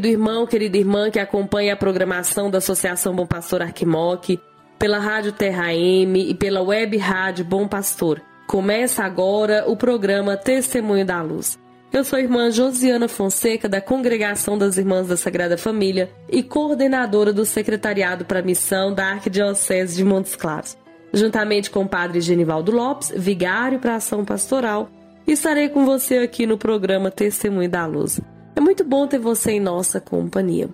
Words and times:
Querido 0.00 0.08
irmão, 0.08 0.46
querida 0.46 0.78
irmã 0.78 1.10
que 1.10 1.18
acompanha 1.18 1.74
a 1.74 1.76
programação 1.76 2.50
da 2.50 2.56
Associação 2.56 3.14
Bom 3.14 3.26
Pastor 3.26 3.60
Arquimoc, 3.60 4.40
pela 4.78 4.98
Rádio 4.98 5.30
Terra 5.30 5.74
M 5.74 6.18
e 6.18 6.34
pela 6.34 6.62
Web 6.62 6.96
Rádio 6.96 7.44
Bom 7.44 7.68
Pastor. 7.68 8.22
Começa 8.46 9.04
agora 9.04 9.64
o 9.66 9.76
programa 9.76 10.38
Testemunho 10.38 11.04
da 11.04 11.20
Luz. 11.20 11.58
Eu 11.92 12.02
sou 12.02 12.18
a 12.18 12.22
irmã 12.22 12.50
Josiana 12.50 13.08
Fonseca, 13.08 13.68
da 13.68 13.78
Congregação 13.78 14.56
das 14.56 14.78
Irmãs 14.78 15.06
da 15.06 15.18
Sagrada 15.18 15.58
Família 15.58 16.10
e 16.30 16.42
coordenadora 16.42 17.30
do 17.30 17.44
Secretariado 17.44 18.24
para 18.24 18.38
a 18.38 18.42
Missão 18.42 18.94
da 18.94 19.08
Arquidiocese 19.08 19.96
de 19.96 20.04
Montes 20.04 20.34
Claros. 20.34 20.78
Juntamente 21.12 21.70
com 21.70 21.82
o 21.82 21.88
Padre 21.88 22.22
Genivaldo 22.22 22.72
Lopes, 22.72 23.12
vigário 23.14 23.78
para 23.78 23.92
a 23.92 23.96
ação 23.96 24.24
pastoral, 24.24 24.88
estarei 25.26 25.68
com 25.68 25.84
você 25.84 26.18
aqui 26.18 26.46
no 26.46 26.56
programa 26.56 27.10
Testemunho 27.10 27.68
da 27.68 27.84
Luz. 27.84 28.18
É 28.54 28.60
muito 28.60 28.84
bom 28.84 29.06
ter 29.06 29.18
você 29.18 29.52
em 29.52 29.60
nossa 29.60 30.00
companhia. 30.00 30.68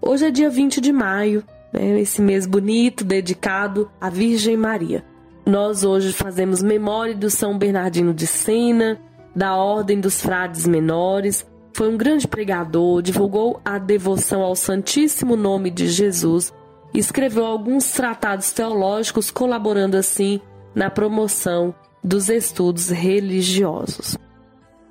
Hoje 0.00 0.26
é 0.26 0.30
dia 0.30 0.48
20 0.48 0.80
de 0.80 0.92
maio, 0.92 1.44
né, 1.72 2.00
esse 2.00 2.22
mês 2.22 2.46
bonito 2.46 3.04
dedicado 3.04 3.90
à 4.00 4.08
Virgem 4.08 4.56
Maria. 4.56 5.04
Nós 5.44 5.84
hoje 5.84 6.12
fazemos 6.12 6.62
memória 6.62 7.14
do 7.14 7.28
São 7.28 7.58
Bernardino 7.58 8.14
de 8.14 8.26
Sena, 8.26 8.98
da 9.34 9.54
Ordem 9.56 10.00
dos 10.00 10.20
Frades 10.20 10.66
Menores. 10.66 11.46
Foi 11.72 11.88
um 11.88 11.96
grande 11.96 12.26
pregador, 12.28 13.02
divulgou 13.02 13.60
a 13.64 13.78
devoção 13.78 14.42
ao 14.42 14.54
Santíssimo 14.54 15.36
Nome 15.36 15.70
de 15.70 15.88
Jesus 15.88 16.52
e 16.94 16.98
escreveu 16.98 17.44
alguns 17.44 17.90
tratados 17.92 18.52
teológicos, 18.52 19.30
colaborando 19.30 19.96
assim 19.96 20.40
na 20.74 20.90
promoção 20.90 21.74
dos 22.02 22.28
estudos 22.28 22.88
religiosos. 22.88 24.16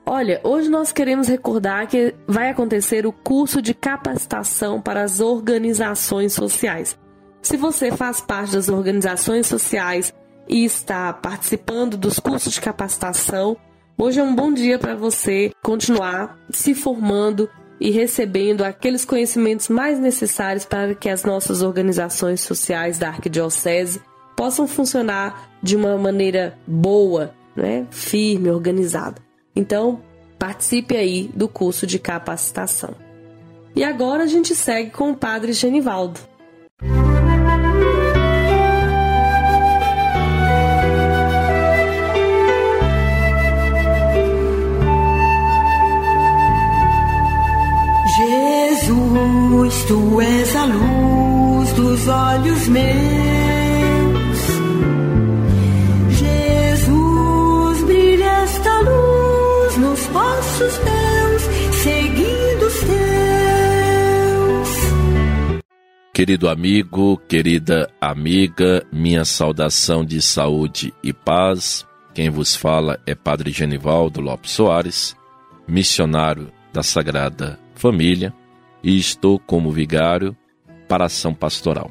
Olha, 0.06 0.42
hoje 0.44 0.70
nós 0.70 0.92
queremos 0.92 1.28
recordar 1.28 1.88
que 1.88 2.16
vai 2.28 2.50
acontecer 2.50 3.06
o 3.06 3.12
curso 3.12 3.62
de 3.62 3.74
capacitação 3.74 4.82
para 4.82 5.04
as 5.04 5.20
organizações 5.20 6.34
sociais. 6.34 6.98
Se 7.42 7.56
você 7.56 7.92
faz 7.92 8.20
parte 8.20 8.54
das 8.54 8.70
organizações 8.70 9.48
sociais 9.48 10.14
e 10.48 10.66
está 10.66 11.14
participando 11.14 11.96
dos 11.96 12.20
cursos 12.20 12.54
de 12.54 12.60
capacitação, 12.60 13.56
hoje 13.98 14.20
é 14.20 14.24
um 14.24 14.36
bom 14.36 14.52
dia 14.52 14.80
para 14.80 14.96
você 14.96 15.52
continuar 15.62 16.38
se 16.50 16.74
formando 16.74 17.50
e 17.80 17.92
recebendo 17.92 18.64
aqueles 18.64 19.06
conhecimentos 19.06 19.70
mais 19.70 20.00
necessários 20.00 20.66
para 20.66 20.94
que 20.96 21.08
as 21.08 21.24
nossas 21.24 21.62
organizações 21.62 22.42
sociais 22.42 22.98
da 22.98 23.10
Arquidiocese 23.10 24.02
possam 24.36 24.68
funcionar 24.68 25.50
de 25.62 25.76
uma 25.76 25.98
maneira 25.98 26.58
boa, 26.68 27.34
né? 27.56 27.86
firme, 27.90 28.50
organizada. 28.50 29.29
Então, 29.60 30.00
participe 30.40 30.96
aí 30.96 31.30
do 31.36 31.50
curso 31.50 31.86
de 31.86 32.00
capacitação. 32.00 32.96
E 33.76 33.84
agora 33.84 34.24
a 34.24 34.28
gente 34.28 34.56
segue 34.56 34.90
com 34.90 35.12
o 35.12 35.18
Padre 35.18 35.52
Genivaldo. 35.52 36.18
Jesus, 48.16 49.84
tu 49.90 50.22
és 50.22 50.56
a 50.56 50.64
luz 50.64 51.74
dos 51.74 52.08
olhos 52.08 52.68
meus. 52.70 53.29
Querido 66.20 66.50
amigo, 66.50 67.16
querida 67.30 67.90
amiga, 68.02 68.86
minha 68.92 69.24
saudação 69.24 70.04
de 70.04 70.22
saúde 70.22 70.94
e 71.02 71.14
paz. 71.14 71.88
Quem 72.14 72.30
vos 72.30 72.58
fala 72.58 73.00
é 73.06 73.16
Padre 73.16 73.52
Genivaldo 73.52 74.20
Lopes 74.20 74.52
Soares, 74.52 75.16
missionário 75.66 76.52
da 76.74 76.84
Sagrada 76.84 77.58
Família, 77.74 78.34
e 78.84 78.98
estou 78.98 79.40
como 79.40 79.72
vigário 79.72 80.36
para 80.90 81.06
a 81.06 81.08
ação 81.08 81.34
pastoral. 81.34 81.90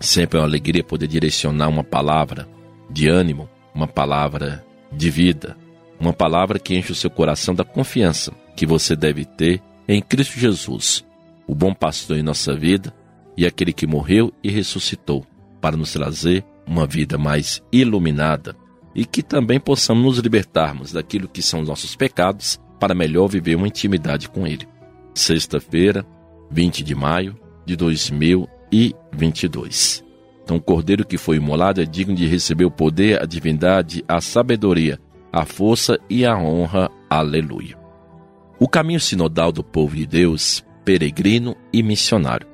Sempre 0.00 0.38
é 0.38 0.40
uma 0.40 0.48
alegria 0.48 0.82
poder 0.82 1.06
direcionar 1.06 1.68
uma 1.68 1.84
palavra 1.84 2.48
de 2.90 3.08
ânimo, 3.08 3.48
uma 3.72 3.86
palavra 3.86 4.66
de 4.90 5.08
vida, 5.08 5.56
uma 6.00 6.12
palavra 6.12 6.58
que 6.58 6.76
enche 6.76 6.90
o 6.90 6.96
seu 6.96 7.10
coração 7.10 7.54
da 7.54 7.62
confiança 7.62 8.32
que 8.56 8.66
você 8.66 8.96
deve 8.96 9.24
ter 9.24 9.62
em 9.86 10.02
Cristo 10.02 10.36
Jesus, 10.36 11.04
o 11.46 11.54
bom 11.54 11.72
pastor 11.72 12.18
em 12.18 12.24
nossa 12.24 12.56
vida 12.56 12.97
e 13.38 13.46
aquele 13.46 13.72
que 13.72 13.86
morreu 13.86 14.30
e 14.42 14.50
ressuscitou 14.50 15.24
para 15.60 15.76
nos 15.76 15.92
trazer 15.92 16.44
uma 16.66 16.84
vida 16.84 17.16
mais 17.16 17.62
iluminada 17.70 18.56
e 18.92 19.06
que 19.06 19.22
também 19.22 19.60
possamos 19.60 20.04
nos 20.04 20.18
libertarmos 20.18 20.90
daquilo 20.90 21.28
que 21.28 21.40
são 21.40 21.62
nossos 21.62 21.94
pecados 21.94 22.60
para 22.80 22.96
melhor 22.96 23.28
viver 23.28 23.54
uma 23.54 23.68
intimidade 23.68 24.28
com 24.28 24.44
Ele. 24.44 24.66
Sexta-feira, 25.14 26.04
20 26.50 26.82
de 26.82 26.96
maio 26.96 27.38
de 27.64 27.76
2022. 27.76 30.04
Então, 30.42 30.56
o 30.56 30.60
cordeiro 30.60 31.06
que 31.06 31.16
foi 31.16 31.36
imolado 31.36 31.80
é 31.80 31.84
digno 31.84 32.16
de 32.16 32.26
receber 32.26 32.64
o 32.64 32.72
poder, 32.72 33.22
a 33.22 33.24
divindade, 33.24 34.04
a 34.08 34.20
sabedoria, 34.20 34.98
a 35.32 35.44
força 35.44 35.96
e 36.10 36.26
a 36.26 36.36
honra. 36.36 36.90
Aleluia. 37.08 37.78
O 38.58 38.66
caminho 38.66 38.98
sinodal 38.98 39.52
do 39.52 39.62
povo 39.62 39.94
de 39.94 40.06
Deus, 40.06 40.64
peregrino 40.84 41.54
e 41.72 41.84
missionário. 41.84 42.47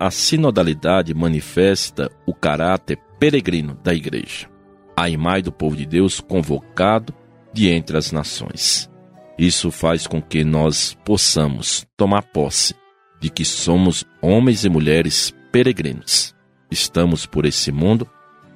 A 0.00 0.12
sinodalidade 0.12 1.12
manifesta 1.12 2.08
o 2.24 2.32
caráter 2.32 2.98
peregrino 3.18 3.76
da 3.82 3.92
igreja, 3.92 4.48
a 4.96 5.10
imagem 5.10 5.42
do 5.42 5.52
povo 5.52 5.74
de 5.74 5.84
Deus 5.84 6.20
convocado 6.20 7.12
de 7.52 7.68
entre 7.68 7.96
as 7.96 8.12
nações. 8.12 8.88
Isso 9.36 9.72
faz 9.72 10.06
com 10.06 10.22
que 10.22 10.44
nós 10.44 10.96
possamos 11.04 11.84
tomar 11.96 12.22
posse 12.22 12.76
de 13.20 13.28
que 13.28 13.44
somos 13.44 14.04
homens 14.22 14.64
e 14.64 14.68
mulheres 14.68 15.34
peregrinos. 15.50 16.32
Estamos 16.70 17.26
por 17.26 17.44
esse 17.44 17.72
mundo 17.72 18.08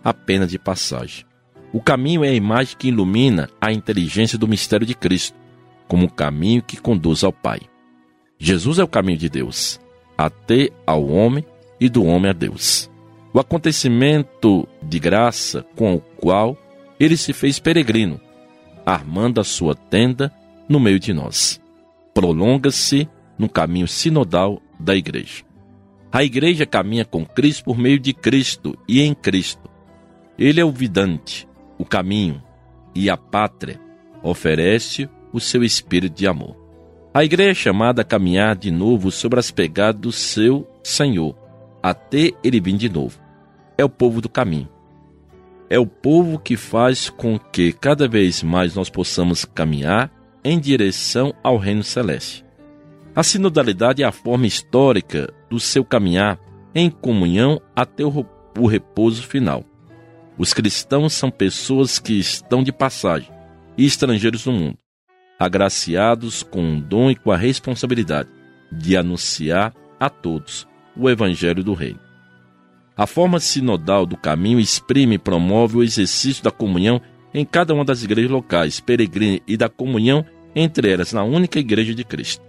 apenas 0.05 0.49
de 0.49 0.61
passagem. 0.61 1.25
O 1.73 1.83
caminho 1.83 2.23
é 2.23 2.29
a 2.29 2.35
imagem 2.35 2.77
que 2.79 2.87
ilumina 2.87 3.49
a 3.61 3.73
inteligência 3.73 4.39
do 4.39 4.47
mistério 4.47 4.87
de 4.87 4.95
Cristo, 4.95 5.37
como 5.89 6.05
um 6.05 6.09
caminho 6.09 6.63
que 6.63 6.77
conduz 6.77 7.25
ao 7.25 7.33
Pai. 7.33 7.63
Jesus 8.39 8.79
é 8.79 8.85
o 8.85 8.89
caminho 8.89 9.19
de 9.19 9.29
Deus, 9.29 9.81
até 10.27 10.71
ao 10.87 11.05
homem 11.07 11.45
e 11.81 11.89
do 11.89 12.05
homem 12.05 12.31
a 12.31 12.33
Deus. 12.33 12.91
O 13.33 13.41
acontecimento 13.41 14.69
de 14.83 14.99
graça 14.99 15.67
com 15.75 15.95
o 15.95 16.01
qual 16.01 16.57
ele 17.01 17.17
se 17.17 17.33
fez 17.33 17.59
peregrino, 17.59 18.21
armando 18.87 19.41
a 19.41 19.45
sua 19.45 19.75
tenda 19.75 20.33
no 20.69 20.79
meio 20.79 21.01
de 21.01 21.13
nós. 21.13 21.61
Prolonga-se 22.15 23.09
no 23.39 23.49
caminho 23.49 23.89
sinodal 23.89 24.63
da 24.79 24.95
igreja. 24.95 25.43
A 26.13 26.23
igreja 26.23 26.67
caminha 26.67 27.05
com 27.05 27.25
Cristo 27.25 27.65
por 27.65 27.79
meio 27.79 27.99
de 27.99 28.13
Cristo 28.13 28.79
e 28.87 29.01
em 29.01 29.15
Cristo. 29.15 29.69
Ele 30.39 30.61
é 30.61 30.65
o 30.65 30.71
vidante, 30.71 31.49
o 31.79 31.85
caminho 31.85 32.41
e 32.95 33.11
a 33.11 33.17
pátria. 33.17 33.81
Oferece 34.23 35.09
o 35.33 35.41
seu 35.41 35.65
espírito 35.65 36.15
de 36.15 36.29
amor. 36.29 36.62
A 37.15 37.23
igreja 37.23 37.51
é 37.51 37.55
chamada 37.55 38.01
a 38.01 38.05
caminhar 38.05 38.57
de 38.57 38.71
novo 38.71 39.11
sobre 39.11 39.39
as 39.39 39.51
pegadas 39.51 40.01
do 40.01 40.11
seu 40.11 40.67
Senhor, 40.83 41.37
até 41.83 42.31
ele 42.43 42.59
vir 42.59 42.79
de 42.79 42.89
novo. 42.89 43.21
É 43.77 43.85
o 43.85 43.89
povo 43.89 44.23
do 44.23 44.31
caminho. 44.31 44.69
É 45.69 45.79
o 45.79 45.87
povo 45.87 46.39
que 46.39 46.57
faz 46.57 47.11
com 47.11 47.39
que 47.39 47.71
cada 47.71 48.09
vez 48.09 48.43
mais 48.43 48.75
nós 48.75 48.89
possamos 48.89 49.45
caminhar 49.45 50.11
em 50.43 50.59
direção 50.59 51.35
ao 51.43 51.59
reino 51.59 51.83
celeste. 51.83 52.47
A 53.15 53.23
sinodalidade 53.23 54.03
é 54.03 54.07
a 54.07 54.13
forma 54.13 54.47
histórica 54.47 55.31
do 55.51 55.61
seu 55.61 55.85
caminhar 55.85 56.39
em 56.75 56.89
comunhão 56.89 57.61
até 57.77 58.03
o 58.05 58.67
repouso 58.67 59.23
final. 59.23 59.65
Os 60.39 60.55
cristãos 60.55 61.13
são 61.13 61.31
pessoas 61.31 61.99
que 61.99 62.19
estão 62.19 62.63
de 62.63 62.73
passagem 62.73 63.31
e 63.77 63.85
estrangeiros 63.85 64.47
no 64.47 64.53
mundo, 64.53 64.79
agraciados 65.45 66.43
com 66.43 66.77
o 66.77 66.81
dom 66.81 67.11
e 67.11 67.17
com 67.17 67.33
a 67.33 67.37
responsabilidade 67.37 68.29
de 68.71 68.97
anunciar 68.97 69.75
a 69.99 70.09
todos 70.09 70.67
o 70.97 71.11
Evangelho 71.11 71.65
do 71.65 71.75
Reino. 71.75 71.99
A 72.97 73.07
forma 73.07 73.41
sinodal 73.41 74.07
do 74.07 74.17
caminho 74.17 74.61
exprime 74.61 75.17
e 75.17 75.19
promove 75.19 75.79
o 75.79 75.83
exercício 75.83 76.45
da 76.45 76.51
comunhão 76.51 77.01
em 77.35 77.45
cada 77.45 77.75
uma 77.75 77.85
das 77.85 78.03
igrejas 78.03 78.31
locais, 78.31 78.81
peregrina 78.81 79.41
e 79.47 79.57
da 79.57 79.69
comunhão 79.69 80.25
entre 80.55 80.91
elas 80.91 81.13
na 81.13 81.25
única 81.25 81.59
Igreja 81.59 81.95
de 81.95 82.05
Cristo. 82.05 82.45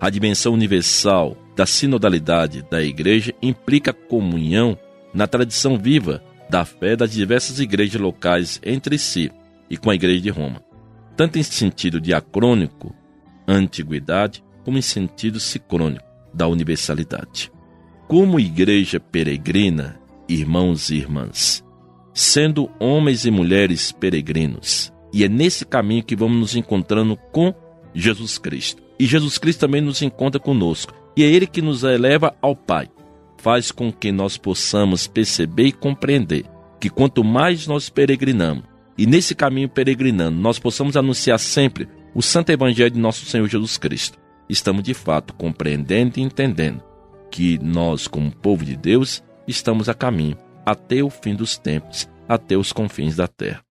A 0.00 0.10
dimensão 0.10 0.54
universal 0.54 1.36
da 1.54 1.66
sinodalidade 1.66 2.64
da 2.70 2.82
Igreja 2.82 3.32
implica 3.40 3.92
comunhão 3.92 4.76
na 5.12 5.26
tradição 5.26 5.78
viva 5.78 6.22
da 6.50 6.64
fé 6.64 6.96
das 6.96 7.12
diversas 7.12 7.60
igrejas 7.60 8.00
locais 8.00 8.60
entre 8.64 8.98
si 8.98 9.30
e 9.70 9.76
com 9.76 9.90
a 9.90 9.94
Igreja 9.94 10.20
de 10.20 10.30
Roma, 10.30 10.62
tanto 11.16 11.38
em 11.38 11.42
sentido 11.42 12.00
diacrônico, 12.00 12.94
antiguidade, 13.46 14.44
como 14.64 14.78
em 14.78 14.82
sentido 14.82 15.38
sincrônico, 15.38 16.04
da 16.32 16.48
universalidade. 16.48 17.52
Como 18.08 18.40
igreja 18.40 18.98
peregrina, 18.98 20.00
irmãos 20.28 20.90
e 20.90 20.96
irmãs, 20.96 21.64
sendo 22.12 22.70
homens 22.78 23.24
e 23.24 23.30
mulheres 23.30 23.92
peregrinos, 23.92 24.92
e 25.12 25.24
é 25.24 25.28
nesse 25.28 25.64
caminho 25.64 26.02
que 26.02 26.16
vamos 26.16 26.38
nos 26.38 26.56
encontrando 26.56 27.16
com 27.30 27.54
Jesus 27.94 28.36
Cristo. 28.36 28.82
E 28.98 29.06
Jesus 29.06 29.38
Cristo 29.38 29.60
também 29.60 29.80
nos 29.80 30.02
encontra 30.02 30.40
conosco. 30.40 30.92
E 31.16 31.22
é 31.22 31.26
Ele 31.26 31.46
que 31.46 31.62
nos 31.62 31.84
eleva 31.84 32.34
ao 32.42 32.56
Pai. 32.56 32.88
Faz 33.38 33.70
com 33.70 33.92
que 33.92 34.10
nós 34.10 34.36
possamos 34.36 35.06
perceber 35.06 35.66
e 35.66 35.72
compreender 35.72 36.44
que 36.80 36.90
quanto 36.90 37.22
mais 37.22 37.66
nós 37.66 37.88
peregrinamos, 37.88 38.64
e 38.96 39.06
nesse 39.06 39.34
caminho 39.34 39.68
peregrinando, 39.68 40.40
nós 40.40 40.58
possamos 40.58 40.96
anunciar 40.96 41.38
sempre 41.38 41.88
o 42.14 42.22
Santo 42.22 42.50
Evangelho 42.50 42.90
de 42.90 43.00
nosso 43.00 43.24
Senhor 43.26 43.48
Jesus 43.48 43.76
Cristo. 43.76 44.18
Estamos 44.48 44.82
de 44.82 44.94
fato 44.94 45.34
compreendendo 45.34 46.18
e 46.18 46.22
entendendo 46.22 46.82
que 47.30 47.58
nós, 47.58 48.06
como 48.06 48.30
povo 48.30 48.64
de 48.64 48.76
Deus, 48.76 49.22
estamos 49.48 49.88
a 49.88 49.94
caminho 49.94 50.36
até 50.64 51.02
o 51.02 51.10
fim 51.10 51.34
dos 51.34 51.58
tempos, 51.58 52.08
até 52.28 52.56
os 52.56 52.72
confins 52.72 53.16
da 53.16 53.26
terra. 53.26 53.62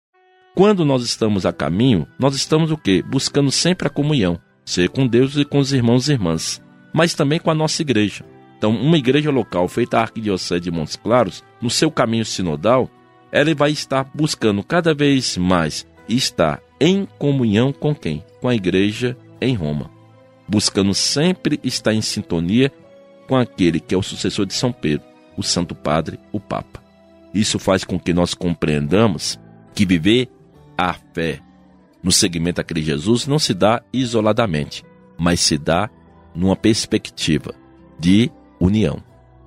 Quando 0.56 0.86
nós 0.86 1.04
estamos 1.04 1.46
a 1.46 1.54
caminho, 1.54 2.08
nós 2.19 2.36
estamos 2.36 2.72
o 2.72 2.78
quê? 2.78 3.02
Buscando 3.02 3.52
sempre 3.52 3.88
a 3.88 3.90
comunhão, 3.90 4.40
ser 4.66 4.90
com 4.90 5.08
Deus 5.08 5.36
e 5.36 5.46
com 5.46 5.58
os 5.58 5.74
irmãos 5.74 6.10
e 6.10 6.12
irmãs, 6.12 6.62
mas 6.94 7.14
também 7.14 7.40
com 7.40 7.50
a 7.50 7.56
nossa 7.56 7.81
igreja. 7.81 8.24
Então, 8.58 8.72
uma 8.72 8.98
igreja 8.98 9.31
local 9.31 9.68
feita 9.68 9.98
a 9.98 10.02
Arquidiocese 10.02 10.62
de 10.62 10.72
Montes 10.72 10.96
Claros, 10.96 11.44
no 11.62 11.69
seu 11.69 11.90
caminho 11.90 12.24
sinodal, 12.24 12.90
ela 13.33 13.56
vai 13.56 13.71
estar 13.71 14.07
buscando 14.13 14.63
cada 14.63 14.94
vez 14.94 15.38
mais 15.38 15.88
estar 16.07 16.62
em 16.80 17.07
comunhão 17.18 17.74
com 17.74 17.95
quem? 17.95 18.24
Com 18.39 18.47
a 18.47 18.53
igreja 18.53 19.18
em 19.41 19.56
Roma. 19.56 19.89
Buscando 20.47 20.94
sempre 20.94 21.59
estar 21.63 21.95
em 21.95 22.01
sintonia 22.01 22.71
com 23.27 23.35
aquele 23.35 23.80
que 23.80 23.95
é 23.95 23.97
o 23.97 24.03
sucessor 24.03 24.45
de 24.45 24.53
São 24.53 24.71
Pedro, 24.71 25.07
o 25.35 25.41
Santo 25.41 25.74
Padre, 25.74 26.19
o 26.31 26.39
Papa. 26.39 26.83
Isso 27.33 27.57
faz 27.57 27.83
com 27.83 28.00
que 28.00 28.13
nós 28.13 28.35
compreendamos 28.35 29.39
que 29.74 29.83
viver 29.83 30.30
a 30.77 30.94
fé 30.94 31.39
no 32.03 32.12
segmento 32.12 32.62
a 32.62 32.63
Cristo 32.63 32.85
Jesus 32.85 33.25
não 33.25 33.39
se 33.39 33.56
dá 33.56 33.81
isoladamente, 33.91 34.83
mas 35.18 35.39
se 35.39 35.57
dá 35.57 35.89
numa 36.35 36.56
perspectiva 36.56 37.56
de 37.97 38.30
união. 38.59 39.01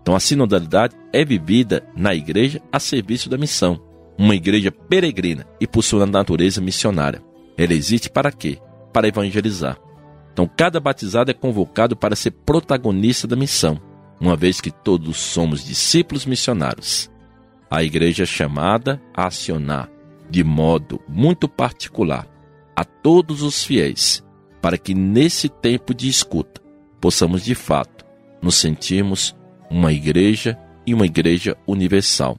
Então 0.06 0.14
a 0.14 0.20
sinodalidade 0.20 0.94
é 1.12 1.24
vivida 1.24 1.84
na 1.96 2.14
igreja 2.14 2.62
a 2.70 2.78
serviço 2.78 3.28
da 3.28 3.36
missão, 3.36 3.82
uma 4.16 4.36
igreja 4.36 4.70
peregrina 4.70 5.44
e 5.60 5.66
por 5.66 5.82
sua 5.82 6.06
natureza 6.06 6.60
missionária. 6.60 7.20
Ela 7.58 7.74
existe 7.74 8.08
para 8.08 8.30
quê? 8.30 8.56
Para 8.92 9.08
evangelizar. 9.08 9.76
Então 10.32 10.48
cada 10.48 10.78
batizado 10.78 11.32
é 11.32 11.34
convocado 11.34 11.96
para 11.96 12.14
ser 12.14 12.30
protagonista 12.30 13.26
da 13.26 13.34
missão, 13.34 13.80
uma 14.20 14.36
vez 14.36 14.60
que 14.60 14.70
todos 14.70 15.16
somos 15.16 15.64
discípulos 15.64 16.24
missionários. 16.24 17.10
A 17.68 17.82
igreja 17.82 18.22
é 18.22 18.26
chamada 18.26 19.02
a 19.12 19.26
acionar 19.26 19.90
de 20.30 20.44
modo 20.44 21.00
muito 21.08 21.48
particular 21.48 22.28
a 22.76 22.84
todos 22.84 23.42
os 23.42 23.64
fiéis, 23.64 24.24
para 24.62 24.78
que 24.78 24.94
nesse 24.94 25.48
tempo 25.48 25.92
de 25.92 26.08
escuta 26.08 26.62
possamos 27.00 27.44
de 27.44 27.56
fato 27.56 28.06
nos 28.40 28.54
sentirmos 28.54 29.34
uma 29.70 29.92
igreja 29.92 30.58
e 30.86 30.94
uma 30.94 31.06
igreja 31.06 31.56
universal, 31.66 32.38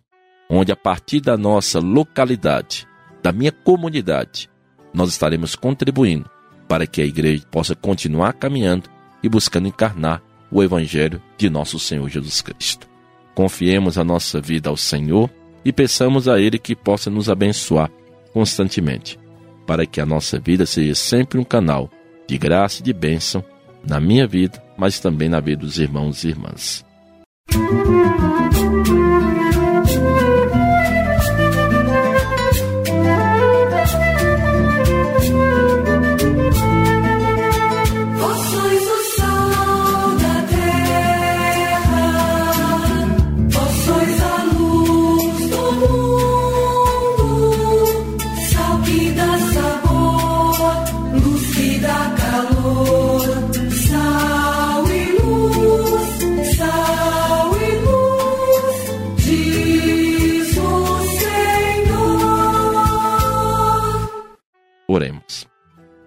onde 0.49 0.71
a 0.71 0.75
partir 0.75 1.19
da 1.19 1.37
nossa 1.37 1.79
localidade, 1.79 2.87
da 3.21 3.31
minha 3.31 3.51
comunidade, 3.51 4.49
nós 4.93 5.09
estaremos 5.09 5.55
contribuindo 5.55 6.29
para 6.67 6.87
que 6.87 7.01
a 7.01 7.05
igreja 7.05 7.45
possa 7.49 7.75
continuar 7.75 8.33
caminhando 8.33 8.89
e 9.21 9.29
buscando 9.29 9.67
encarnar 9.67 10.21
o 10.51 10.63
evangelho 10.63 11.21
de 11.37 11.49
nosso 11.49 11.79
Senhor 11.79 12.09
Jesus 12.09 12.41
Cristo. 12.41 12.87
Confiemos 13.35 13.97
a 13.97 14.03
nossa 14.03 14.41
vida 14.41 14.69
ao 14.69 14.77
Senhor 14.77 15.29
e 15.63 15.71
peçamos 15.71 16.27
a 16.27 16.39
Ele 16.39 16.57
que 16.57 16.75
possa 16.75 17.09
nos 17.09 17.29
abençoar 17.29 17.91
constantemente, 18.33 19.19
para 19.65 19.85
que 19.85 19.99
a 19.99 20.05
nossa 20.05 20.39
vida 20.39 20.65
seja 20.65 20.95
sempre 20.95 21.39
um 21.39 21.43
canal 21.43 21.89
de 22.27 22.37
graça 22.37 22.81
e 22.81 22.83
de 22.83 22.93
bênção 22.93 23.43
na 23.87 23.99
minha 23.99 24.27
vida, 24.27 24.61
mas 24.77 24.99
também 24.99 25.29
na 25.29 25.39
vida 25.39 25.61
dos 25.61 25.77
irmãos 25.79 26.23
e 26.23 26.29
irmãs. 26.29 26.86
Thank 27.49 28.87
you. 28.87 29.16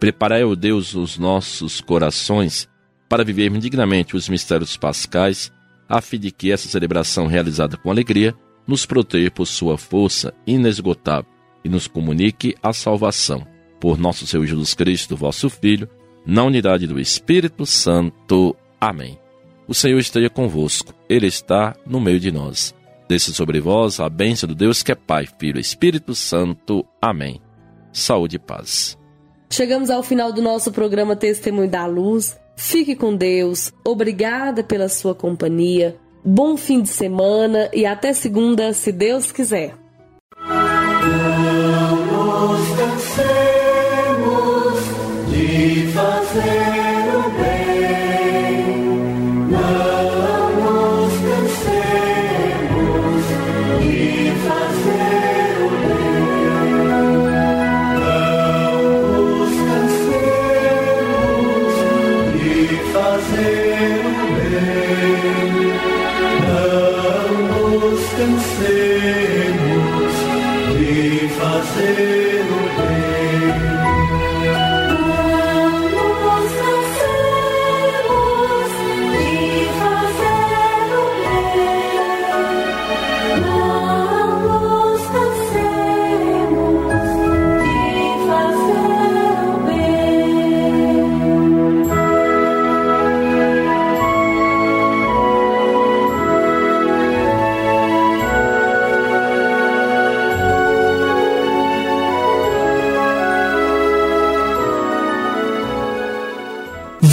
Preparai, 0.01 0.43
ó 0.43 0.55
Deus, 0.55 0.95
os 0.95 1.19
nossos 1.19 1.83
corações 1.83 2.67
para 3.07 3.23
vivermos 3.23 3.61
dignamente 3.61 4.17
os 4.17 4.29
mistérios 4.29 4.77
pascais, 4.77 5.53
a 5.89 6.01
fim 6.01 6.19
de 6.19 6.31
que 6.31 6.51
essa 6.51 6.69
celebração 6.69 7.27
realizada 7.27 7.77
com 7.77 7.91
alegria 7.91 8.35
nos 8.67 8.87
proteja 8.87 9.31
por 9.31 9.47
sua 9.47 9.77
força 9.77 10.33
inesgotável 10.47 11.31
e 11.65 11.69
nos 11.69 11.87
comunique 11.87 12.55
a 12.63 12.73
salvação. 12.73 13.47
Por 13.81 13.99
nosso 13.99 14.27
Senhor 14.27 14.47
Jesus 14.47 14.75
Cristo, 14.75 15.17
vosso 15.17 15.51
Filho, 15.51 15.89
na 16.25 16.45
unidade 16.45 16.87
do 16.87 17.01
Espírito 17.01 17.67
Santo. 17.67 18.57
Amém. 18.81 19.19
O 19.67 19.75
Senhor 19.75 19.99
esteja 19.99 20.31
convosco, 20.31 20.95
Ele 21.09 21.27
está 21.27 21.75
no 21.85 22.01
meio 22.01 22.21
de 22.21 22.31
nós. 22.31 22.75
Desça 23.09 23.33
sobre 23.33 23.61
vós 23.61 23.99
a 23.99 24.09
bênção 24.09 24.49
do 24.49 24.55
Deus 24.55 24.83
que 24.83 24.93
é 24.93 24.95
Pai, 24.95 25.27
Filho 25.39 25.59
e 25.59 25.61
Espírito 25.61 26.15
Santo. 26.15 26.87
Amém. 27.03 27.41
Saúde 27.93 28.37
e 28.37 28.39
paz. 28.39 29.00
Chegamos 29.53 29.91
ao 29.91 30.01
final 30.01 30.33
do 30.33 30.41
nosso 30.41 30.71
programa 30.71 31.17
Testemunho 31.17 31.69
da 31.69 31.85
Luz. 31.85 32.39
Fique 32.55 32.95
com 32.95 33.17
Deus. 33.17 33.73
Obrigada 33.85 34.63
pela 34.63 34.89
sua 34.89 35.13
companhia. 35.13 35.97
Bom 36.25 36.57
fim 36.57 36.81
de 36.81 36.89
semana 36.89 37.69
e 37.75 37.85
até 37.85 38.13
segunda, 38.13 38.73
se 38.73 38.93
Deus 38.93 39.33
quiser. 39.33 39.80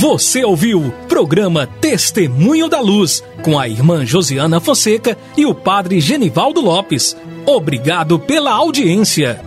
Você 0.07 0.41
ouviu 0.45 0.93
programa 1.09 1.67
Testemunho 1.67 2.69
da 2.69 2.79
Luz 2.79 3.21
com 3.43 3.59
a 3.59 3.67
irmã 3.67 4.05
Josiana 4.05 4.61
Fonseca 4.61 5.17
e 5.35 5.45
o 5.45 5.53
padre 5.53 5.99
Genivaldo 5.99 6.61
Lopes. 6.61 7.13
Obrigado 7.45 8.17
pela 8.17 8.53
audiência. 8.53 9.41